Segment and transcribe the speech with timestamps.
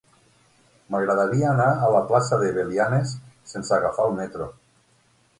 [0.93, 3.11] M'agradaria anar a la plaça de Belianes
[3.51, 4.49] sense agafar el metro.